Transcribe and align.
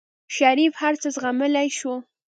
شريف 0.35 0.73
هر 0.81 0.93
څه 1.01 1.07
زغملی 1.15 1.69
شو. 1.79 1.93